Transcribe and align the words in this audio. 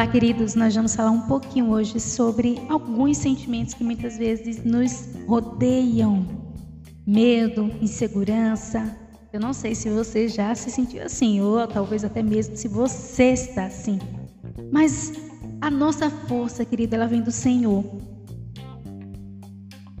Olá, 0.00 0.10
queridos. 0.10 0.54
Nós 0.54 0.74
vamos 0.74 0.96
falar 0.96 1.10
um 1.10 1.20
pouquinho 1.20 1.68
hoje 1.68 2.00
sobre 2.00 2.58
alguns 2.70 3.18
sentimentos 3.18 3.74
que 3.74 3.84
muitas 3.84 4.16
vezes 4.16 4.64
nos 4.64 5.10
rodeiam: 5.26 6.26
medo, 7.06 7.70
insegurança. 7.82 8.96
Eu 9.30 9.38
não 9.38 9.52
sei 9.52 9.74
se 9.74 9.90
você 9.90 10.26
já 10.26 10.54
se 10.54 10.70
sentiu 10.70 11.02
assim, 11.02 11.42
ou 11.42 11.66
talvez 11.68 12.02
até 12.02 12.22
mesmo 12.22 12.56
se 12.56 12.66
você 12.66 13.34
está 13.34 13.66
assim. 13.66 13.98
Mas 14.72 15.12
a 15.60 15.70
nossa 15.70 16.08
força, 16.08 16.64
querida, 16.64 16.96
ela 16.96 17.06
vem 17.06 17.20
do 17.20 17.30
Senhor. 17.30 17.84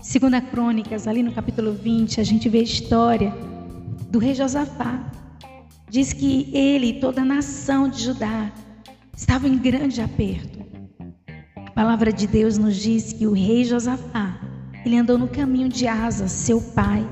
Segunda 0.00 0.40
Crônicas, 0.40 1.06
ali 1.06 1.22
no 1.22 1.32
capítulo 1.32 1.74
20, 1.74 2.22
a 2.22 2.24
gente 2.24 2.48
vê 2.48 2.60
a 2.60 2.62
história 2.62 3.34
do 4.08 4.18
rei 4.18 4.34
Josafá. 4.34 5.12
Diz 5.90 6.14
que 6.14 6.48
ele 6.56 6.86
e 6.86 7.00
toda 7.00 7.20
a 7.20 7.24
nação 7.26 7.86
de 7.86 8.02
Judá 8.02 8.50
estava 9.20 9.46
em 9.46 9.58
grande 9.58 10.00
aperto. 10.00 10.64
A 11.54 11.70
palavra 11.72 12.10
de 12.10 12.26
Deus 12.26 12.56
nos 12.56 12.74
diz 12.76 13.12
que 13.12 13.26
o 13.26 13.32
rei 13.32 13.64
Josafá, 13.64 14.40
ele 14.82 14.96
andou 14.96 15.18
no 15.18 15.28
caminho 15.28 15.68
de 15.68 15.86
Asa, 15.86 16.26
seu 16.26 16.58
pai, 16.58 17.06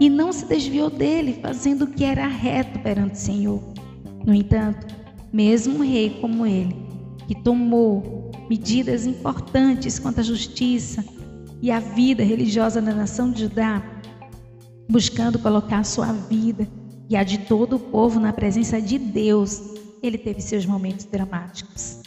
e 0.00 0.10
não 0.10 0.32
se 0.32 0.46
desviou 0.46 0.90
dele, 0.90 1.38
fazendo 1.40 1.84
o 1.84 1.86
que 1.86 2.02
era 2.02 2.26
reto 2.26 2.80
perante 2.80 3.14
o 3.14 3.18
Senhor. 3.18 3.62
No 4.26 4.34
entanto, 4.34 4.84
mesmo 5.32 5.76
um 5.76 5.82
rei 5.82 6.18
como 6.20 6.44
ele, 6.44 6.74
que 7.28 7.36
tomou 7.36 8.32
medidas 8.50 9.06
importantes 9.06 10.00
quanto 10.00 10.18
à 10.18 10.22
justiça 10.24 11.04
e 11.62 11.70
a 11.70 11.78
vida 11.78 12.24
religiosa 12.24 12.82
da 12.82 12.92
nação 12.92 13.30
de 13.30 13.42
Judá, 13.42 13.80
buscando 14.90 15.38
colocar 15.38 15.84
sua 15.84 16.12
vida 16.12 16.66
e 17.08 17.14
a 17.14 17.22
de 17.22 17.38
todo 17.38 17.76
o 17.76 17.78
povo 17.80 18.18
na 18.18 18.32
presença 18.32 18.82
de 18.82 18.98
Deus, 18.98 19.73
ele 20.06 20.18
teve 20.18 20.40
seus 20.40 20.66
momentos 20.66 21.04
dramáticos. 21.06 22.00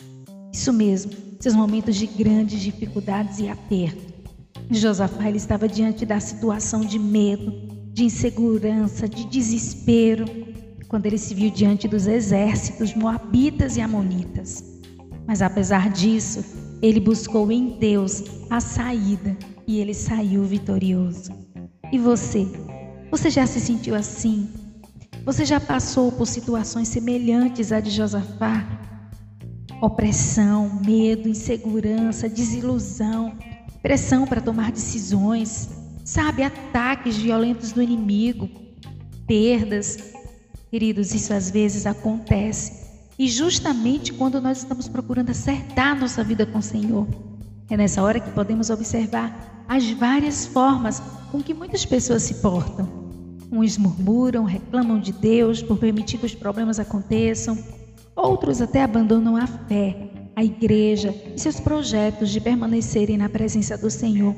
Isso 0.53 0.71
mesmo, 0.71 1.11
seus 1.39 1.55
momentos 1.55 1.95
de 1.95 2.05
grandes 2.05 2.61
dificuldades 2.61 3.39
e 3.39 3.47
aperto. 3.47 4.13
Josafá 4.69 5.27
ele 5.27 5.37
estava 5.37 5.67
diante 5.67 6.05
da 6.05 6.19
situação 6.19 6.81
de 6.81 6.99
medo, 6.99 7.53
de 7.93 8.03
insegurança, 8.03 9.07
de 9.07 9.25
desespero, 9.25 10.25
quando 10.87 11.05
ele 11.05 11.17
se 11.17 11.33
viu 11.33 11.49
diante 11.49 11.87
dos 11.87 12.07
exércitos 12.07 12.93
moabitas 12.93 13.77
e 13.77 13.81
amonitas. 13.81 14.63
Mas 15.25 15.41
apesar 15.41 15.89
disso, 15.89 16.43
ele 16.81 16.99
buscou 16.99 17.51
em 17.51 17.77
Deus 17.79 18.23
a 18.49 18.59
saída 18.59 19.35
e 19.67 19.79
ele 19.79 19.93
saiu 19.93 20.43
vitorioso. 20.43 21.31
E 21.91 21.97
você? 21.97 22.47
Você 23.11 23.29
já 23.29 23.45
se 23.45 23.59
sentiu 23.59 23.95
assim? 23.95 24.47
Você 25.27 25.43
já 25.43 25.59
passou 25.59 26.09
por 26.09 26.25
situações 26.25 26.87
semelhantes 26.87 27.73
à 27.73 27.81
de 27.81 27.89
Josafá? 27.89 28.65
Opressão, 29.81 30.79
medo, 30.85 31.27
insegurança, 31.27 32.29
desilusão, 32.29 33.37
pressão 33.81 34.25
para 34.25 34.39
tomar 34.39 34.71
decisões, 34.71 35.67
sabe, 36.05 36.43
ataques 36.43 37.17
violentos 37.17 37.73
do 37.73 37.81
inimigo, 37.81 38.49
perdas. 39.27 39.97
Queridos, 40.71 41.13
isso 41.13 41.33
às 41.33 41.51
vezes 41.51 41.85
acontece. 41.85 42.87
E 43.19 43.27
justamente 43.27 44.13
quando 44.13 44.39
nós 44.39 44.59
estamos 44.59 44.87
procurando 44.87 45.31
acertar 45.31 45.99
nossa 45.99 46.23
vida 46.23 46.45
com 46.45 46.59
o 46.59 46.63
Senhor, 46.63 47.05
é 47.69 47.75
nessa 47.75 48.01
hora 48.01 48.21
que 48.21 48.31
podemos 48.31 48.69
observar 48.69 49.65
as 49.67 49.91
várias 49.91 50.45
formas 50.45 51.03
com 51.29 51.43
que 51.43 51.53
muitas 51.53 51.83
pessoas 51.85 52.23
se 52.23 52.35
portam. 52.35 53.06
Uns 53.51 53.77
murmuram, 53.77 54.43
reclamam 54.43 54.99
de 54.99 55.13
Deus 55.13 55.63
por 55.63 55.77
permitir 55.77 56.17
que 56.17 56.25
os 56.25 56.35
problemas 56.35 56.79
aconteçam. 56.79 57.57
Outros 58.15 58.61
até 58.61 58.83
abandonam 58.83 59.37
a 59.37 59.47
fé, 59.47 60.11
a 60.35 60.43
igreja 60.43 61.15
e 61.33 61.39
seus 61.39 61.59
projetos 61.59 62.29
de 62.29 62.41
permanecerem 62.41 63.17
na 63.17 63.29
presença 63.29 63.77
do 63.77 63.89
Senhor. 63.89 64.35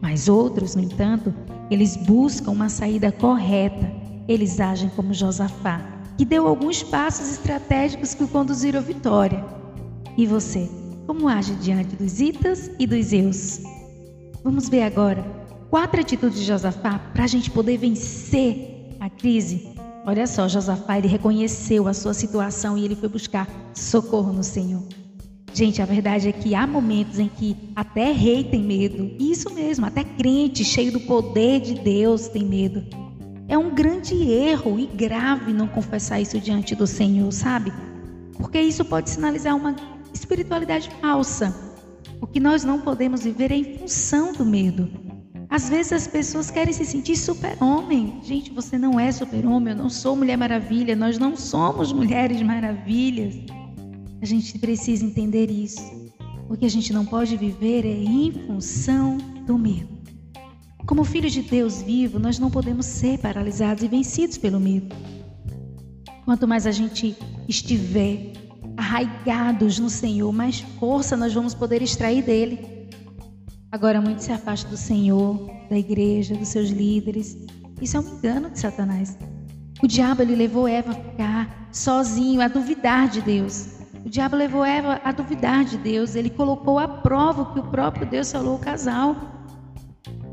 Mas 0.00 0.28
outros, 0.28 0.74
no 0.74 0.82
entanto, 0.82 1.34
eles 1.70 1.96
buscam 1.96 2.50
uma 2.50 2.68
saída 2.68 3.10
correta. 3.10 3.90
Eles 4.28 4.60
agem 4.60 4.90
como 4.90 5.14
Josafá, 5.14 5.80
que 6.18 6.24
deu 6.24 6.46
alguns 6.46 6.82
passos 6.82 7.30
estratégicos 7.30 8.14
que 8.14 8.24
o 8.24 8.28
conduziram 8.28 8.80
à 8.80 8.82
vitória. 8.82 9.42
E 10.18 10.26
você, 10.26 10.68
como 11.06 11.28
age 11.28 11.54
diante 11.54 11.96
dos 11.96 12.20
itas 12.20 12.70
e 12.78 12.86
dos 12.86 13.12
eus? 13.12 13.60
Vamos 14.44 14.68
ver 14.68 14.82
agora 14.82 15.41
quatro 15.72 16.02
atitudes 16.02 16.38
de 16.38 16.44
Josafá 16.44 16.98
para 17.14 17.24
a 17.24 17.26
gente 17.26 17.50
poder 17.50 17.78
vencer 17.78 18.94
a 19.00 19.08
crise. 19.08 19.72
Olha 20.04 20.26
só, 20.26 20.46
Josafá 20.46 20.98
ele 20.98 21.08
reconheceu 21.08 21.88
a 21.88 21.94
sua 21.94 22.12
situação 22.12 22.76
e 22.76 22.84
ele 22.84 22.94
foi 22.94 23.08
buscar 23.08 23.48
socorro 23.72 24.34
no 24.34 24.44
Senhor. 24.44 24.82
Gente, 25.54 25.80
a 25.80 25.86
verdade 25.86 26.28
é 26.28 26.32
que 26.32 26.54
há 26.54 26.66
momentos 26.66 27.18
em 27.18 27.26
que 27.26 27.56
até 27.74 28.12
rei 28.12 28.44
tem 28.44 28.62
medo. 28.62 29.16
Isso 29.18 29.48
mesmo, 29.54 29.86
até 29.86 30.04
crente 30.04 30.62
cheio 30.62 30.92
do 30.92 31.00
poder 31.00 31.60
de 31.62 31.72
Deus 31.76 32.28
tem 32.28 32.44
medo. 32.44 32.84
É 33.48 33.56
um 33.56 33.74
grande 33.74 34.14
erro 34.30 34.78
e 34.78 34.86
grave 34.86 35.54
não 35.54 35.66
confessar 35.66 36.20
isso 36.20 36.38
diante 36.38 36.74
do 36.74 36.86
Senhor, 36.86 37.32
sabe? 37.32 37.72
Porque 38.36 38.60
isso 38.60 38.84
pode 38.84 39.08
sinalizar 39.08 39.56
uma 39.56 39.74
espiritualidade 40.12 40.90
falsa. 41.00 41.56
O 42.20 42.26
que 42.26 42.38
nós 42.38 42.62
não 42.62 42.78
podemos 42.78 43.24
viver 43.24 43.50
é 43.50 43.56
em 43.56 43.78
função 43.78 44.34
do 44.34 44.44
medo. 44.44 45.11
Às 45.52 45.68
vezes 45.68 45.92
as 45.92 46.06
pessoas 46.06 46.50
querem 46.50 46.72
se 46.72 46.82
sentir 46.82 47.14
super-homem. 47.14 48.20
Gente, 48.24 48.50
você 48.50 48.78
não 48.78 48.98
é 48.98 49.12
super-homem, 49.12 49.74
eu 49.74 49.78
não 49.82 49.90
sou 49.90 50.16
Mulher 50.16 50.38
Maravilha, 50.38 50.96
nós 50.96 51.18
não 51.18 51.36
somos 51.36 51.92
Mulheres 51.92 52.40
Maravilhas. 52.40 53.34
A 54.22 54.24
gente 54.24 54.58
precisa 54.58 55.04
entender 55.04 55.50
isso. 55.50 55.82
O 56.48 56.56
que 56.56 56.64
a 56.64 56.70
gente 56.70 56.90
não 56.90 57.04
pode 57.04 57.36
viver 57.36 57.84
é 57.84 58.02
em 58.02 58.32
função 58.46 59.18
do 59.46 59.58
medo. 59.58 59.90
Como 60.86 61.04
filhos 61.04 61.34
de 61.34 61.42
Deus 61.42 61.82
vivo, 61.82 62.18
nós 62.18 62.38
não 62.38 62.50
podemos 62.50 62.86
ser 62.86 63.18
paralisados 63.18 63.84
e 63.84 63.88
vencidos 63.88 64.38
pelo 64.38 64.58
medo. 64.58 64.96
Quanto 66.24 66.48
mais 66.48 66.66
a 66.66 66.70
gente 66.70 67.14
estiver 67.46 68.32
arraigados 68.74 69.78
no 69.78 69.90
Senhor, 69.90 70.32
mais 70.32 70.60
força 70.80 71.14
nós 71.14 71.34
vamos 71.34 71.52
poder 71.52 71.82
extrair 71.82 72.22
dele. 72.22 72.71
Agora 73.72 74.02
muito 74.02 74.22
se 74.22 74.30
afasta 74.30 74.68
do 74.68 74.76
Senhor, 74.76 75.50
da 75.70 75.78
igreja, 75.78 76.34
dos 76.34 76.48
seus 76.48 76.68
líderes. 76.68 77.38
Isso 77.80 77.96
é 77.96 78.00
um 78.00 78.18
engano 78.18 78.50
de 78.50 78.58
Satanás. 78.58 79.16
O 79.82 79.86
diabo 79.86 80.20
ele 80.20 80.36
levou 80.36 80.68
Eva 80.68 80.90
a 80.90 80.94
ficar 80.94 81.68
sozinho, 81.72 82.42
a 82.42 82.48
duvidar 82.48 83.08
de 83.08 83.22
Deus. 83.22 83.78
O 84.04 84.10
diabo 84.10 84.36
levou 84.36 84.62
Eva 84.62 85.00
a 85.02 85.10
duvidar 85.10 85.64
de 85.64 85.78
Deus. 85.78 86.14
Ele 86.14 86.28
colocou 86.28 86.78
à 86.78 86.86
prova 86.86 87.42
o 87.42 87.54
que 87.54 87.60
o 87.60 87.62
próprio 87.62 88.06
Deus 88.06 88.30
falou 88.30 88.52
ao 88.52 88.58
casal. 88.58 89.16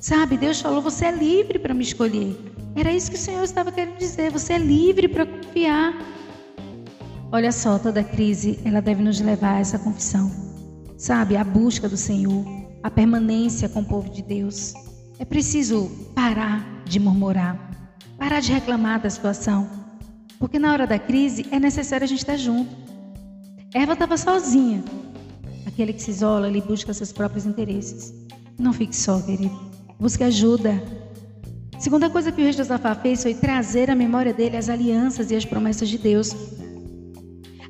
Sabe, 0.02 0.36
Deus 0.36 0.60
falou: 0.60 0.82
você 0.82 1.06
é 1.06 1.12
livre 1.12 1.60
para 1.60 1.74
me 1.74 1.84
escolher. 1.84 2.38
Era 2.76 2.92
isso 2.92 3.10
que 3.10 3.16
o 3.16 3.22
Senhor 3.22 3.44
estava 3.46 3.72
querendo 3.72 3.98
dizer. 3.98 4.32
Você 4.32 4.54
é 4.54 4.58
livre 4.58 5.08
para 5.08 5.26
confiar. 5.26 5.94
Olha 7.32 7.54
só, 7.54 7.80
toda 7.80 8.04
crise 8.04 8.60
ela 8.66 8.82
deve 8.82 9.02
nos 9.02 9.22
levar 9.22 9.56
a 9.56 9.60
essa 9.60 9.80
confissão. 9.80 10.30
Sabe, 10.98 11.38
a 11.38 11.44
busca 11.46 11.88
do 11.88 11.96
Senhor 11.96 12.59
a 12.84 12.90
permanência 12.90 13.67
com 13.69 13.81
o 13.81 13.85
povo 13.85 14.09
de 14.09 14.22
Deus. 14.22 14.73
É 15.19 15.25
preciso 15.25 15.90
parar 16.16 16.84
de 16.85 17.00
murmurar, 17.00 17.57
parar 18.17 18.40
de 18.40 18.51
reclamar 18.51 19.01
da 19.01 19.09
situação, 19.09 19.69
porque 20.40 20.57
na 20.57 20.72
hora 20.72 20.88
da 20.88 20.97
crise 20.97 21.45
é 21.51 21.59
necessário 21.59 22.06
a 22.06 22.07
gente 22.07 22.19
estar 22.19 22.38
junto. 22.38 22.73
Eva 23.73 23.94
estava 23.94 24.17
sozinha. 24.17 24.84
Aquele 25.66 25.94
que 25.94 26.01
se 26.01 26.12
isola, 26.12 26.47
ele 26.47 26.62
busca 26.62 26.94
seus 26.94 27.12
próprios 27.12 27.45
interesses. 27.45 28.13
Não 28.57 28.73
fique 28.73 28.96
só, 28.96 29.22
querido. 29.22 29.59
Busque 30.00 30.23
ajuda. 30.23 30.81
Segunda 31.78 32.09
coisa 32.09 32.31
que 32.31 32.41
o 32.41 32.44
rei 32.44 32.51
Josafá 32.51 32.96
fez 32.96 33.22
foi 33.22 33.34
trazer 33.34 33.90
à 33.91 33.96
memória 33.96 34.34
dele 34.34 34.57
as 34.57 34.70
alianças 34.70 35.32
e 35.32 35.35
as 35.35 35.46
promessas 35.46 35.87
de 35.87 35.97
Deus. 35.97 36.34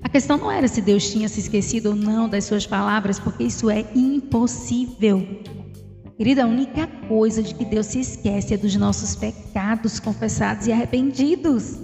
A 0.02 0.10
questão 0.10 0.38
não 0.38 0.52
era 0.52 0.68
se 0.68 0.82
Deus 0.82 1.10
tinha 1.12 1.28
se 1.28 1.40
esquecido 1.40 1.88
ou 1.90 1.96
não 1.96 2.30
das 2.30 2.46
suas 2.46 2.66
palavras, 2.66 3.20
porque 3.20 3.44
isso 3.44 3.70
é 3.70 3.86
impossível. 3.94 5.26
Querida, 6.18 6.44
a 6.44 6.48
única 6.48 6.88
coisa 7.08 7.42
de 7.42 7.54
que 7.54 7.64
Deus 7.64 7.86
se 7.86 8.00
esquece 8.00 8.54
é 8.54 8.58
dos 8.58 8.76
nossos 8.76 9.16
pecados 9.16 10.00
confessados 10.00 10.68
e 10.68 10.72
arrependidos. 10.72 11.78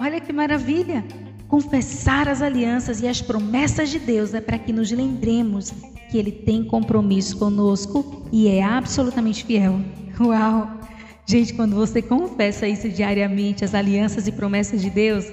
Olha 0.00 0.20
que 0.20 0.32
maravilha! 0.32 1.04
Confessar 1.48 2.26
as 2.28 2.42
alianças 2.42 3.00
e 3.00 3.06
as 3.06 3.20
promessas 3.20 3.90
de 3.90 3.98
Deus 3.98 4.34
é 4.34 4.40
para 4.40 4.58
que 4.58 4.72
nos 4.72 4.90
lembremos 4.90 5.70
que 6.10 6.16
Ele 6.16 6.32
tem 6.32 6.64
compromisso 6.64 7.36
conosco 7.36 8.26
e 8.32 8.48
é 8.48 8.62
absolutamente 8.62 9.44
fiel. 9.44 9.80
Uau! 10.18 10.80
Gente, 11.26 11.54
quando 11.54 11.74
você 11.74 12.02
confessa 12.02 12.66
isso 12.66 12.88
diariamente, 12.88 13.64
as 13.64 13.74
alianças 13.74 14.26
e 14.26 14.32
promessas 14.32 14.80
de 14.80 14.90
Deus, 14.90 15.24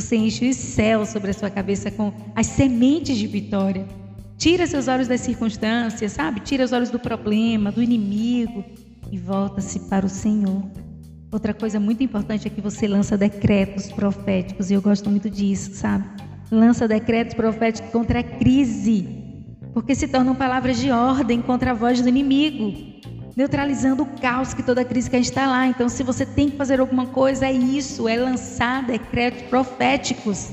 você 0.00 0.16
enche 0.16 0.48
os 0.48 0.56
céus 0.56 1.08
sobre 1.08 1.30
a 1.30 1.34
sua 1.34 1.50
cabeça 1.50 1.90
com 1.90 2.12
as 2.34 2.46
sementes 2.46 3.16
de 3.16 3.26
vitória. 3.26 3.86
Tira 4.36 4.66
seus 4.66 4.88
olhos 4.88 5.08
das 5.08 5.22
circunstâncias, 5.22 6.12
sabe? 6.12 6.40
Tira 6.40 6.64
os 6.64 6.72
olhos 6.72 6.90
do 6.90 6.98
problema, 6.98 7.72
do 7.72 7.82
inimigo 7.82 8.64
e 9.10 9.18
volta-se 9.18 9.80
para 9.88 10.04
o 10.04 10.08
Senhor. 10.08 10.62
Outra 11.32 11.54
coisa 11.54 11.80
muito 11.80 12.02
importante 12.02 12.46
é 12.46 12.50
que 12.50 12.60
você 12.60 12.86
lança 12.86 13.16
decretos 13.16 13.90
proféticos 13.90 14.70
e 14.70 14.74
eu 14.74 14.82
gosto 14.82 15.10
muito 15.10 15.28
disso, 15.30 15.74
sabe? 15.74 16.04
lança 16.50 16.86
decretos 16.86 17.34
proféticos 17.34 17.90
contra 17.90 18.20
a 18.20 18.22
crise, 18.22 19.08
porque 19.74 19.94
se 19.94 20.08
tornam 20.08 20.34
palavras 20.34 20.78
de 20.78 20.90
ordem 20.90 21.42
contra 21.42 21.72
a 21.72 21.74
voz 21.74 22.00
do 22.00 22.08
inimigo, 22.08 22.95
neutralizando 23.36 24.02
o 24.02 24.06
caos 24.06 24.54
que 24.54 24.62
toda 24.62 24.82
crise 24.82 25.10
quer 25.10 25.20
instalar. 25.20 25.68
Então, 25.68 25.88
se 25.90 26.02
você 26.02 26.24
tem 26.24 26.48
que 26.48 26.56
fazer 26.56 26.80
alguma 26.80 27.06
coisa, 27.06 27.46
é 27.46 27.52
isso, 27.52 28.08
é 28.08 28.16
lançar 28.16 28.84
decretos 28.86 29.42
proféticos. 29.42 30.48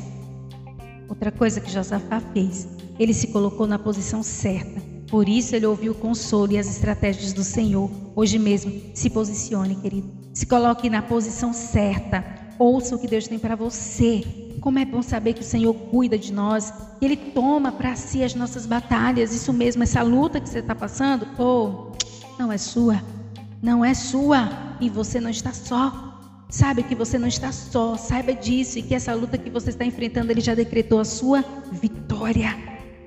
Outra 1.08 1.32
coisa 1.32 1.62
que 1.62 1.72
Josafá 1.72 2.20
fez, 2.34 2.68
ele 3.00 3.14
se 3.14 3.28
colocou 3.28 3.66
na 3.66 3.80
posição 3.80 4.22
certa. 4.22 4.82
Por 5.10 5.30
isso 5.30 5.56
ele 5.56 5.66
ouviu 5.66 5.94
o 5.94 5.96
consolo 5.96 6.52
e 6.52 6.58
as 6.58 6.68
estratégias 6.68 7.32
do 7.32 7.44
Senhor. 7.44 7.90
Hoje 8.16 8.38
mesmo, 8.38 8.82
se 8.94 9.10
posicione, 9.10 9.76
querido. 9.76 10.12
Se 10.34 10.46
coloque 10.46 10.90
na 10.90 11.02
posição 11.02 11.54
certa. 11.54 12.26
Ouça 12.58 12.96
o 12.96 13.00
que 13.00 13.08
Deus 13.08 13.28
tem 13.28 13.40
para 13.40 13.56
você. 13.56 14.24
Como 14.60 14.80
é 14.80 14.86
bom 14.86 15.02
saber 15.02 15.34
que 15.34 15.42
o 15.42 15.46
Senhor 15.46 15.74
cuida 15.74 16.18
de 16.18 16.34
nós, 16.34 16.74
que 17.00 17.06
Ele 17.06 17.16
toma 17.16 17.72
para 17.72 17.96
si 17.96 18.24
as 18.24 18.34
nossas 18.34 18.66
batalhas. 18.66 19.34
Isso 19.34 19.54
mesmo, 19.54 19.84
essa 19.84 20.02
luta 20.02 20.42
que 20.42 20.50
você 20.50 20.60
está 20.60 20.74
passando, 20.74 21.28
oh, 21.38 21.94
não 22.38 22.52
é 22.52 22.58
sua. 22.58 23.02
Não 23.62 23.84
é 23.84 23.94
sua. 23.94 24.50
E 24.80 24.90
você 24.90 25.20
não 25.20 25.30
está 25.30 25.54
só. 25.54 26.14
Sabe 26.54 26.84
que 26.84 26.94
você 26.94 27.18
não 27.18 27.28
está 27.28 27.52
só, 27.52 27.98
saiba 27.98 28.32
disso 28.32 28.78
e 28.78 28.84
que 28.84 28.94
essa 28.94 29.12
luta 29.16 29.40
que 29.40 29.50
você 29.50 29.72
está 29.72 29.84
enfrentando, 29.84 30.32
Ele 30.32 30.40
já 30.40 30.54
decretou 30.54 31.00
a 31.00 31.04
sua 31.04 31.44
vitória. 31.72 32.56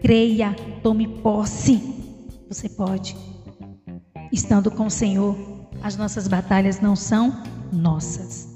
Creia, 0.02 0.52
tome 0.82 1.06
posse. 1.06 1.80
Você 2.48 2.68
pode. 2.68 3.16
Estando 4.32 4.68
com 4.68 4.86
o 4.86 4.90
Senhor, 4.90 5.36
as 5.80 5.96
nossas 5.96 6.26
batalhas 6.26 6.80
não 6.80 6.96
são 6.96 7.40
nossas. 7.72 8.52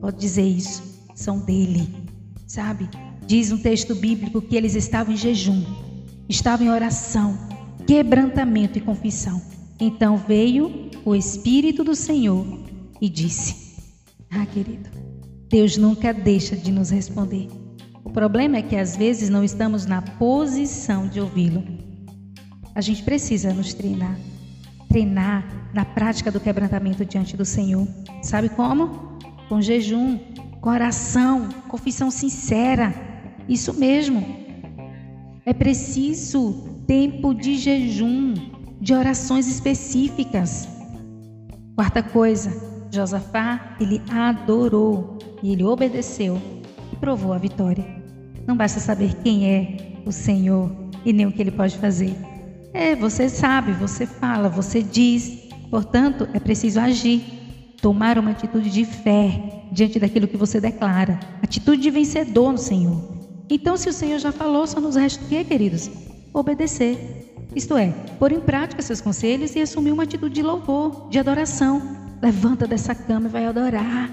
Pode 0.00 0.18
dizer 0.18 0.46
isso, 0.46 0.84
são 1.16 1.40
dele. 1.40 1.92
Sabe? 2.46 2.88
Diz 3.26 3.50
um 3.50 3.58
texto 3.58 3.92
bíblico 3.96 4.40
que 4.40 4.54
eles 4.54 4.76
estavam 4.76 5.12
em 5.12 5.16
jejum, 5.16 5.64
estavam 6.28 6.64
em 6.64 6.70
oração, 6.70 7.36
quebrantamento 7.88 8.78
e 8.78 8.80
confissão. 8.80 9.42
Então 9.80 10.16
veio 10.16 10.90
o 11.04 11.14
Espírito 11.14 11.84
do 11.84 11.94
Senhor 11.94 12.46
e 13.00 13.08
disse: 13.08 13.68
ah, 14.30 14.44
querido, 14.44 14.90
Deus 15.48 15.76
nunca 15.76 16.12
deixa 16.12 16.56
de 16.56 16.70
nos 16.70 16.90
responder. 16.90 17.48
O 18.04 18.10
problema 18.10 18.56
é 18.56 18.62
que 18.62 18.76
às 18.76 18.96
vezes 18.96 19.28
não 19.28 19.44
estamos 19.44 19.86
na 19.86 20.02
posição 20.02 21.08
de 21.08 21.20
ouvi-lo. 21.20 21.62
A 22.74 22.80
gente 22.80 23.02
precisa 23.02 23.52
nos 23.52 23.72
treinar. 23.74 24.18
Treinar 24.88 25.70
na 25.74 25.84
prática 25.84 26.30
do 26.30 26.40
quebrantamento 26.40 27.04
diante 27.04 27.36
do 27.36 27.44
Senhor. 27.44 27.86
Sabe 28.22 28.48
como? 28.48 29.18
Com 29.48 29.60
jejum, 29.60 30.18
com 30.60 30.70
oração, 30.70 31.48
confissão 31.68 32.10
sincera. 32.10 32.94
Isso 33.48 33.72
mesmo. 33.74 34.24
É 35.44 35.52
preciso 35.52 36.82
tempo 36.86 37.34
de 37.34 37.56
jejum, 37.56 38.34
de 38.80 38.94
orações 38.94 39.46
específicas. 39.48 40.68
Quarta 41.74 42.02
coisa, 42.02 42.50
Josafá, 42.90 43.76
ele 43.80 44.00
adorou 44.10 45.18
e 45.42 45.52
ele 45.52 45.64
obedeceu 45.64 46.40
e 46.92 46.96
provou 46.96 47.32
a 47.32 47.38
vitória. 47.38 47.84
Não 48.46 48.56
basta 48.56 48.80
saber 48.80 49.14
quem 49.22 49.46
é 49.46 50.00
o 50.06 50.12
Senhor 50.12 50.70
e 51.04 51.12
nem 51.12 51.26
o 51.26 51.32
que 51.32 51.42
ele 51.42 51.50
pode 51.50 51.76
fazer. 51.76 52.16
É, 52.72 52.94
você 52.94 53.28
sabe, 53.28 53.72
você 53.72 54.06
fala, 54.06 54.48
você 54.48 54.82
diz. 54.82 55.48
Portanto, 55.70 56.26
é 56.32 56.40
preciso 56.40 56.80
agir, 56.80 57.22
tomar 57.80 58.18
uma 58.18 58.30
atitude 58.30 58.70
de 58.70 58.84
fé 58.84 59.62
diante 59.70 59.98
daquilo 59.98 60.26
que 60.26 60.36
você 60.36 60.60
declara, 60.60 61.20
atitude 61.42 61.82
de 61.82 61.90
vencedor 61.90 62.52
no 62.52 62.58
Senhor. 62.58 63.18
Então, 63.50 63.76
se 63.76 63.88
o 63.88 63.92
Senhor 63.92 64.18
já 64.18 64.32
falou, 64.32 64.66
só 64.66 64.80
nos 64.80 64.96
resta 64.96 65.24
o 65.24 65.28
quê, 65.28 65.44
queridos? 65.44 65.90
Obedecer. 66.32 67.27
Isto 67.58 67.76
é, 67.76 67.88
pôr 68.20 68.30
em 68.30 68.40
prática 68.40 68.80
seus 68.80 69.00
conselhos 69.00 69.56
e 69.56 69.60
assumir 69.60 69.90
uma 69.90 70.04
atitude 70.04 70.36
de 70.36 70.42
louvor, 70.42 71.08
de 71.10 71.18
adoração, 71.18 71.98
Levanta 72.20 72.66
dessa 72.66 72.94
cama 72.94 73.28
e 73.28 73.30
vai 73.30 73.46
adorar. 73.46 74.10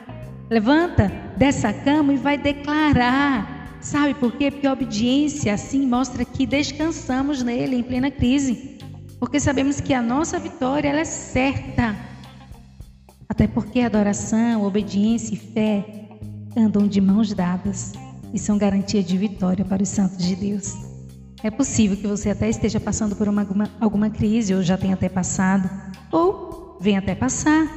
Levanta 0.49 1.11
dessa 1.37 1.73
cama 1.73 2.13
e 2.13 2.17
vai 2.17 2.37
declarar. 2.37 3.77
Sabe 3.81 4.13
por 4.15 4.31
quê? 4.33 4.51
Porque 4.51 4.67
a 4.67 4.73
obediência 4.73 5.53
assim 5.53 5.85
mostra 5.87 6.23
que 6.23 6.45
descansamos 6.45 7.41
nele 7.41 7.75
em 7.75 7.83
plena 7.83 8.11
crise. 8.11 8.79
Porque 9.19 9.39
sabemos 9.39 9.79
que 9.81 9.93
a 9.93 10.01
nossa 10.01 10.39
vitória 10.39 10.89
ela 10.89 10.99
é 10.99 11.05
certa. 11.05 11.95
Até 13.27 13.47
porque 13.47 13.81
adoração, 13.81 14.63
obediência 14.63 15.33
e 15.33 15.37
fé 15.37 16.07
andam 16.55 16.87
de 16.87 17.01
mãos 17.01 17.33
dadas 17.33 17.93
e 18.33 18.39
são 18.39 18.57
garantia 18.57 19.03
de 19.03 19.17
vitória 19.17 19.65
para 19.65 19.81
os 19.81 19.89
santos 19.89 20.23
de 20.23 20.35
Deus. 20.35 20.84
É 21.45 21.51
possível 21.51 21.95
que 21.95 22.07
você 22.07 22.31
até 22.31 22.49
esteja 22.49 22.79
passando 22.79 23.15
por 23.15 23.29
uma, 23.29 23.41
alguma, 23.41 23.69
alguma 23.79 24.09
crise, 24.09 24.55
ou 24.55 24.63
já 24.63 24.75
tenha 24.75 24.95
até 24.95 25.07
passado, 25.07 25.69
ou 26.11 26.75
venha 26.81 26.97
até 26.97 27.13
passar. 27.13 27.71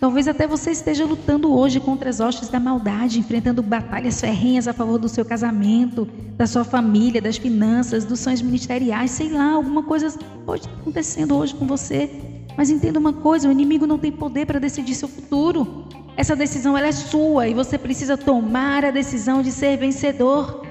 Talvez 0.00 0.26
até 0.26 0.48
você 0.48 0.72
esteja 0.72 1.04
lutando 1.04 1.56
hoje 1.56 1.78
contra 1.78 2.10
as 2.10 2.18
hostes 2.18 2.48
da 2.48 2.58
maldade, 2.58 3.20
enfrentando 3.20 3.62
batalhas 3.62 4.20
ferrenhas 4.20 4.66
a 4.66 4.72
favor 4.72 4.98
do 4.98 5.08
seu 5.08 5.24
casamento, 5.24 6.08
da 6.36 6.44
sua 6.44 6.64
família, 6.64 7.22
das 7.22 7.36
finanças, 7.36 8.04
dos 8.04 8.18
sonhos 8.18 8.42
ministeriais, 8.42 9.12
sei 9.12 9.28
lá, 9.28 9.52
alguma 9.52 9.84
coisa 9.84 10.12
pode 10.44 10.62
estar 10.62 10.74
acontecendo 10.80 11.36
hoje 11.36 11.54
com 11.54 11.68
você. 11.68 12.10
Mas 12.56 12.68
entenda 12.68 12.98
uma 12.98 13.12
coisa, 13.12 13.48
o 13.48 13.52
inimigo 13.52 13.86
não 13.86 13.96
tem 13.96 14.10
poder 14.10 14.44
para 14.44 14.58
decidir 14.58 14.96
seu 14.96 15.06
futuro. 15.06 15.86
Essa 16.16 16.34
decisão 16.34 16.76
é 16.76 16.90
sua 16.90 17.46
e 17.46 17.54
você 17.54 17.78
precisa 17.78 18.16
tomar 18.16 18.84
a 18.84 18.90
decisão 18.90 19.40
de 19.40 19.52
ser 19.52 19.76
vencedor. 19.76 20.66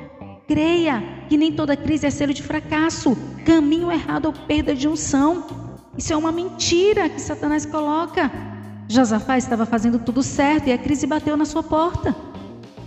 Creia 0.45 1.22
que 1.33 1.37
nem 1.37 1.51
toda 1.51 1.75
crise 1.75 2.05
é 2.05 2.11
selo 2.11 2.31
de 2.31 2.43
fracasso, 2.43 3.17
caminho 3.43 3.91
errado 3.91 4.27
ou 4.27 4.33
perda 4.33 4.75
de 4.75 4.87
unção. 4.87 5.43
Isso 5.97 6.13
é 6.13 6.15
uma 6.15 6.31
mentira 6.31 7.09
que 7.09 7.19
Satanás 7.19 7.65
coloca. 7.65 8.31
Josafá 8.87 9.35
estava 9.35 9.65
fazendo 9.65 9.97
tudo 9.97 10.21
certo 10.21 10.67
e 10.67 10.71
a 10.71 10.77
crise 10.77 11.07
bateu 11.07 11.35
na 11.35 11.43
sua 11.43 11.63
porta. 11.63 12.15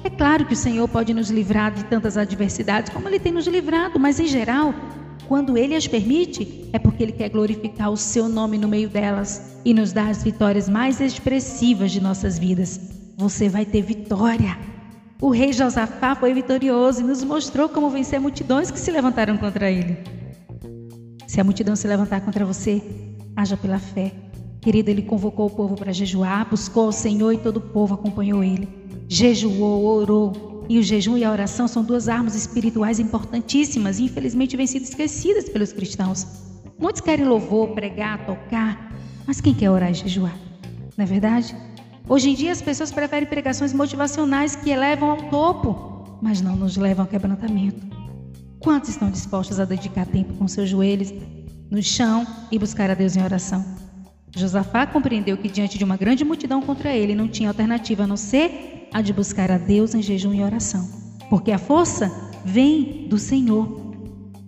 É 0.04 0.10
claro 0.10 0.46
que 0.46 0.52
o 0.52 0.56
Senhor 0.56 0.86
pode 0.86 1.12
nos 1.12 1.28
livrar 1.28 1.72
de 1.72 1.86
tantas 1.86 2.16
adversidades 2.16 2.92
como 2.92 3.08
Ele 3.08 3.18
tem 3.18 3.32
nos 3.32 3.48
livrado, 3.48 3.98
mas 3.98 4.20
em 4.20 4.28
geral, 4.28 4.72
quando 5.26 5.58
Ele 5.58 5.74
as 5.74 5.88
permite, 5.88 6.70
é 6.72 6.78
porque 6.78 7.02
Ele 7.02 7.12
quer 7.12 7.30
glorificar 7.30 7.90
o 7.90 7.96
Seu 7.96 8.28
nome 8.28 8.56
no 8.58 8.68
meio 8.68 8.88
delas 8.88 9.56
e 9.64 9.74
nos 9.74 9.92
dar 9.92 10.08
as 10.08 10.22
vitórias 10.22 10.68
mais 10.68 11.00
expressivas 11.00 11.90
de 11.90 12.00
nossas 12.00 12.38
vidas. 12.38 12.78
Você 13.16 13.48
vai 13.48 13.64
ter 13.64 13.82
vitória. 13.82 14.56
O 15.20 15.30
rei 15.30 15.52
Josafá 15.52 16.14
foi 16.14 16.34
vitorioso 16.34 17.00
e 17.00 17.04
nos 17.04 17.24
mostrou 17.24 17.68
como 17.68 17.90
vencer 17.90 18.20
multidões 18.20 18.70
que 18.70 18.78
se 18.78 18.90
levantaram 18.90 19.36
contra 19.36 19.70
ele. 19.70 19.96
Se 21.26 21.40
a 21.40 21.44
multidão 21.44 21.74
se 21.74 21.88
levantar 21.88 22.20
contra 22.20 22.44
você, 22.44 22.82
haja 23.34 23.56
pela 23.56 23.78
fé 23.78 24.12
Querido, 24.66 24.90
ele 24.90 25.02
convocou 25.02 25.46
o 25.46 25.50
povo 25.50 25.76
para 25.76 25.92
jejuar, 25.92 26.50
buscou 26.50 26.88
o 26.88 26.92
Senhor 26.92 27.30
e 27.30 27.38
todo 27.38 27.58
o 27.58 27.60
povo 27.60 27.94
acompanhou 27.94 28.42
ele. 28.42 28.68
Jejuou, 29.08 29.84
orou. 29.84 30.66
E 30.68 30.76
o 30.80 30.82
jejum 30.82 31.16
e 31.16 31.22
a 31.22 31.30
oração 31.30 31.68
são 31.68 31.84
duas 31.84 32.08
armas 32.08 32.34
espirituais 32.34 32.98
importantíssimas 32.98 34.00
e 34.00 34.06
infelizmente 34.06 34.56
vêm 34.56 34.66
sido 34.66 34.82
esquecidas 34.82 35.48
pelos 35.48 35.72
cristãos. 35.72 36.26
Muitos 36.80 37.00
querem 37.00 37.24
louvor, 37.24 37.68
pregar, 37.74 38.26
tocar, 38.26 38.92
mas 39.24 39.40
quem 39.40 39.54
quer 39.54 39.70
orar 39.70 39.92
e 39.92 39.94
jejuar? 39.94 40.36
Não 40.96 41.04
é 41.04 41.06
verdade? 41.06 41.54
Hoje 42.08 42.30
em 42.30 42.34
dia 42.34 42.52
as 42.52 42.62
pessoas 42.62 42.92
preferem 42.92 43.28
pregações 43.28 43.72
motivacionais 43.72 44.54
que 44.54 44.70
elevam 44.70 45.10
ao 45.10 45.16
topo, 45.28 46.18
mas 46.22 46.40
não 46.40 46.54
nos 46.54 46.76
levam 46.76 47.04
ao 47.04 47.10
quebrantamento. 47.10 47.84
Quantos 48.60 48.90
estão 48.90 49.10
dispostos 49.10 49.58
a 49.58 49.64
dedicar 49.64 50.06
tempo 50.06 50.32
com 50.34 50.46
seus 50.46 50.68
joelhos 50.68 51.12
no 51.68 51.82
chão 51.82 52.24
e 52.52 52.60
buscar 52.60 52.88
a 52.90 52.94
Deus 52.94 53.16
em 53.16 53.22
oração? 53.24 53.64
Josafá 54.36 54.86
compreendeu 54.86 55.36
que 55.36 55.48
diante 55.48 55.78
de 55.78 55.82
uma 55.82 55.96
grande 55.96 56.24
multidão 56.24 56.62
contra 56.62 56.94
ele 56.94 57.12
não 57.12 57.26
tinha 57.26 57.48
alternativa 57.48 58.04
a 58.04 58.06
não 58.06 58.16
ser 58.16 58.88
a 58.92 59.02
de 59.02 59.12
buscar 59.12 59.50
a 59.50 59.58
Deus 59.58 59.92
em 59.92 60.02
jejum 60.02 60.32
e 60.32 60.44
oração, 60.44 60.88
porque 61.28 61.50
a 61.50 61.58
força 61.58 62.08
vem 62.44 63.08
do 63.08 63.18
Senhor. 63.18 63.94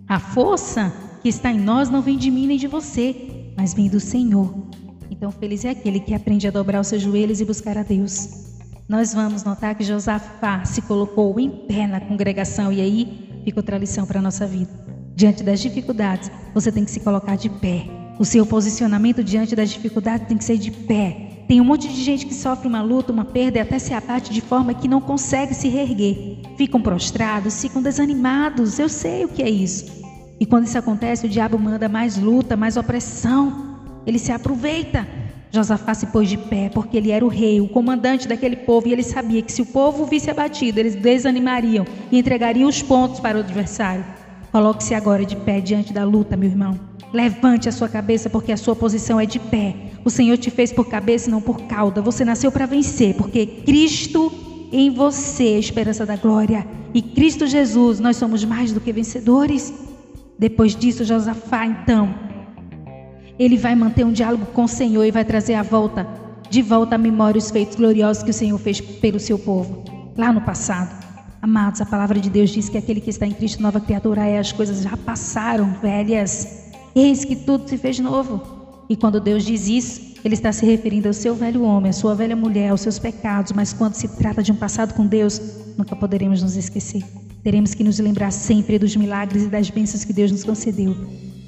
A 0.07 0.17
força 0.17 0.93
que 1.21 1.27
está 1.27 1.51
em 1.51 1.59
nós 1.59 1.89
não 1.89 2.01
vem 2.01 2.17
de 2.17 2.31
mim 2.31 2.47
nem 2.47 2.57
de 2.57 2.67
você, 2.67 3.51
mas 3.57 3.73
vem 3.73 3.89
do 3.89 3.99
Senhor. 3.99 4.69
Então, 5.09 5.31
feliz 5.31 5.65
é 5.65 5.69
aquele 5.69 5.99
que 5.99 6.13
aprende 6.13 6.47
a 6.47 6.51
dobrar 6.51 6.81
os 6.81 6.87
seus 6.87 7.01
joelhos 7.01 7.41
e 7.41 7.45
buscar 7.45 7.77
a 7.77 7.83
Deus. 7.83 8.29
Nós 8.87 9.13
vamos 9.13 9.43
notar 9.43 9.75
que 9.75 9.83
Josafá 9.83 10.65
se 10.65 10.81
colocou 10.81 11.39
em 11.39 11.49
pé 11.49 11.87
na 11.87 11.99
congregação, 11.99 12.71
e 12.71 12.81
aí 12.81 13.41
fica 13.43 13.59
outra 13.59 13.77
lição 13.77 14.05
para 14.05 14.19
a 14.19 14.21
nossa 14.21 14.45
vida. 14.45 14.69
Diante 15.15 15.43
das 15.43 15.59
dificuldades, 15.59 16.31
você 16.53 16.71
tem 16.71 16.85
que 16.85 16.91
se 16.91 16.99
colocar 16.99 17.35
de 17.35 17.49
pé 17.49 17.99
o 18.19 18.25
seu 18.25 18.45
posicionamento 18.45 19.23
diante 19.23 19.55
das 19.55 19.69
dificuldades 19.69 20.27
tem 20.27 20.37
que 20.37 20.43
ser 20.43 20.57
de 20.57 20.69
pé. 20.69 21.45
Tem 21.47 21.61
um 21.61 21.63
monte 21.63 21.87
de 21.87 22.03
gente 22.03 22.25
que 22.25 22.33
sofre 22.33 22.67
uma 22.67 22.81
luta, 22.81 23.13
uma 23.13 23.23
perda 23.23 23.59
e 23.59 23.61
até 23.61 23.79
se 23.79 23.93
abate 23.93 24.33
de 24.33 24.41
forma 24.41 24.73
que 24.73 24.89
não 24.89 24.99
consegue 24.99 25.53
se 25.53 25.69
reerguer. 25.69 26.39
Ficam 26.57 26.81
prostrados, 26.81 27.61
ficam 27.61 27.81
desanimados. 27.81 28.77
Eu 28.77 28.89
sei 28.89 29.23
o 29.23 29.29
que 29.29 29.41
é 29.41 29.49
isso. 29.49 29.85
E 30.37 30.45
quando 30.45 30.65
isso 30.65 30.77
acontece, 30.77 31.25
o 31.25 31.29
diabo 31.29 31.57
manda 31.57 31.87
mais 31.87 32.17
luta, 32.17 32.57
mais 32.57 32.75
opressão. 32.75 33.68
Ele 34.09 34.19
se 34.19 34.31
aproveita. 34.31 35.07
Josafá 35.51 35.93
se 35.93 36.07
pôs 36.07 36.29
de 36.29 36.37
pé, 36.37 36.69
porque 36.69 36.97
ele 36.97 37.11
era 37.11 37.25
o 37.25 37.27
rei, 37.27 37.59
o 37.59 37.67
comandante 37.67 38.27
daquele 38.27 38.55
povo, 38.55 38.87
e 38.87 38.93
ele 38.93 39.01
sabia 39.01 39.41
que 39.41 39.51
se 39.51 39.61
o 39.61 39.65
povo 39.65 40.05
visse 40.05 40.29
abatido, 40.29 40.79
eles 40.79 40.95
desanimariam 40.95 41.85
e 42.11 42.19
entregariam 42.19 42.69
os 42.69 42.83
pontos 42.83 43.19
para 43.19 43.37
o 43.37 43.39
adversário. 43.39 44.05
Coloque-se 44.51 44.93
agora 44.93 45.25
de 45.25 45.35
pé 45.35 45.59
diante 45.59 45.91
da 45.93 46.03
luta, 46.03 46.37
meu 46.37 46.49
irmão. 46.49 46.79
Levante 47.11 47.67
a 47.67 47.71
sua 47.71 47.89
cabeça, 47.89 48.29
porque 48.29 48.51
a 48.51 48.57
sua 48.57 48.75
posição 48.75 49.19
é 49.19 49.25
de 49.25 49.39
pé. 49.39 49.75
O 50.05 50.09
Senhor 50.09 50.37
te 50.37 50.51
fez 50.51 50.71
por 50.71 50.87
cabeça 50.87 51.29
e 51.29 51.31
não 51.31 51.41
por 51.41 51.61
cauda. 51.63 52.01
Você 52.01 52.23
nasceu 52.23 52.51
para 52.51 52.67
vencer, 52.67 53.15
porque 53.15 53.45
Cristo 53.45 54.31
em 54.71 54.91
você 54.91 55.45
é 55.45 55.59
esperança 55.59 56.05
da 56.05 56.15
glória. 56.15 56.65
E 56.93 57.01
Cristo 57.01 57.47
Jesus, 57.47 57.99
nós 57.99 58.17
somos 58.17 58.45
mais 58.45 58.71
do 58.71 58.79
que 58.79 58.91
vencedores. 58.91 59.73
Depois 60.37 60.75
disso, 60.75 61.03
Josafá, 61.03 61.65
então, 61.65 62.13
ele 63.39 63.55
vai 63.55 63.73
manter 63.73 64.05
um 64.05 64.11
diálogo 64.11 64.47
com 64.47 64.65
o 64.65 64.67
Senhor 64.67 65.05
e 65.05 65.11
vai 65.11 65.23
trazer 65.23 65.53
a 65.53 65.63
volta, 65.63 66.05
de 66.49 66.61
volta 66.61 66.95
à 66.95 66.97
memória 66.97 67.39
os 67.39 67.49
feitos 67.49 67.77
gloriosos 67.77 68.21
que 68.21 68.31
o 68.31 68.33
Senhor 68.33 68.57
fez 68.59 68.81
pelo 68.81 69.17
seu 69.17 69.39
povo, 69.39 69.85
lá 70.17 70.33
no 70.33 70.41
passado. 70.41 70.99
Amados, 71.41 71.79
a 71.79 71.85
palavra 71.85 72.19
de 72.19 72.29
Deus 72.29 72.49
diz 72.49 72.67
que 72.67 72.77
aquele 72.77 72.99
que 72.99 73.09
está 73.09 73.25
em 73.25 73.31
Cristo, 73.31 73.63
nova 73.63 73.79
criatura 73.79 74.25
é, 74.25 74.39
as 74.39 74.51
coisas 74.51 74.81
já 74.81 74.97
passaram, 74.97 75.73
velhas. 75.81 76.69
Eis 76.93 77.23
que 77.23 77.33
tudo 77.33 77.69
se 77.69 77.77
fez 77.77 77.97
novo. 77.97 78.41
E 78.89 78.95
quando 78.97 79.21
Deus 79.21 79.45
diz 79.45 79.69
isso, 79.69 80.15
Ele 80.25 80.33
está 80.33 80.51
se 80.51 80.65
referindo 80.65 81.07
ao 81.07 81.13
seu 81.13 81.33
velho 81.33 81.63
homem, 81.63 81.91
à 81.91 81.93
sua 81.93 82.13
velha 82.13 82.35
mulher, 82.35 82.71
aos 82.71 82.81
seus 82.81 82.99
pecados, 82.99 83.53
mas 83.53 83.71
quando 83.71 83.93
se 83.93 84.09
trata 84.17 84.43
de 84.43 84.51
um 84.51 84.55
passado 84.55 84.93
com 84.93 85.07
Deus, 85.07 85.39
nunca 85.77 85.95
poderemos 85.95 86.43
nos 86.43 86.57
esquecer. 86.57 87.05
Teremos 87.41 87.73
que 87.73 87.85
nos 87.85 87.99
lembrar 87.99 88.31
sempre 88.31 88.77
dos 88.77 88.97
milagres 88.97 89.43
e 89.43 89.47
das 89.47 89.69
bênçãos 89.69 90.03
que 90.03 90.11
Deus 90.11 90.29
nos 90.29 90.43
concedeu. 90.43 90.93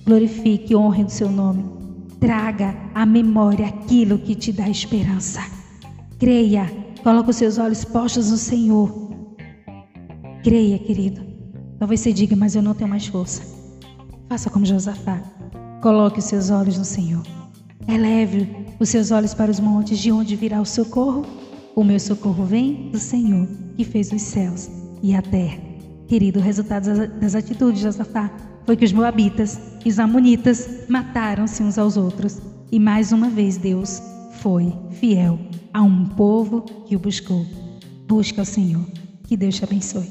Glorifique 0.05 0.71
e 0.71 0.75
honre 0.75 1.03
do 1.03 1.11
seu 1.11 1.29
nome. 1.29 1.80
Traga 2.21 2.75
à 2.93 3.03
memória 3.03 3.65
aquilo 3.65 4.19
que 4.19 4.35
te 4.35 4.53
dá 4.53 4.69
esperança. 4.69 5.41
Creia, 6.19 6.71
coloque 7.01 7.31
os 7.31 7.35
seus 7.35 7.57
olhos 7.57 7.83
postos 7.83 8.29
no 8.29 8.37
Senhor. 8.37 9.11
Creia, 10.43 10.77
querido. 10.77 11.19
Talvez 11.79 11.99
você 11.99 12.13
diga, 12.13 12.35
mas 12.35 12.55
eu 12.55 12.61
não 12.61 12.75
tenho 12.75 12.91
mais 12.91 13.07
força. 13.07 13.41
Faça 14.29 14.51
como 14.51 14.67
Josafá. 14.67 15.19
Coloque 15.81 16.19
os 16.19 16.25
seus 16.25 16.51
olhos 16.51 16.77
no 16.77 16.85
Senhor. 16.85 17.23
Eleve 17.87 18.47
os 18.79 18.89
seus 18.89 19.09
olhos 19.09 19.33
para 19.33 19.49
os 19.49 19.59
montes, 19.59 19.97
de 19.97 20.11
onde 20.11 20.35
virá 20.35 20.61
o 20.61 20.65
socorro. 20.65 21.25
O 21.75 21.83
meu 21.83 21.99
socorro 21.99 22.45
vem 22.45 22.91
do 22.91 22.99
Senhor, 22.99 23.47
que 23.75 23.83
fez 23.83 24.11
os 24.11 24.21
céus 24.21 24.69
e 25.01 25.15
a 25.15 25.23
terra. 25.23 25.57
Querido, 26.07 26.39
o 26.39 26.43
resultado 26.43 27.07
das 27.19 27.33
atitudes 27.33 27.79
de 27.79 27.85
Josafá 27.85 28.29
foi 28.65 28.75
que 28.75 28.85
os 28.85 28.93
moabitas 28.93 29.59
e 29.85 29.89
os 29.89 29.99
amonitas 29.99 30.85
mataram-se 30.87 31.63
uns 31.63 31.77
aos 31.77 31.97
outros. 31.97 32.39
E 32.71 32.79
mais 32.79 33.11
uma 33.11 33.29
vez 33.29 33.57
Deus 33.57 34.01
foi 34.33 34.73
fiel 34.91 35.39
a 35.73 35.81
um 35.81 36.05
povo 36.05 36.61
que 36.85 36.95
o 36.95 36.99
buscou. 36.99 37.45
Busca 38.07 38.41
o 38.41 38.45
Senhor. 38.45 38.85
Que 39.27 39.37
Deus 39.37 39.55
te 39.55 39.63
abençoe. 39.63 40.07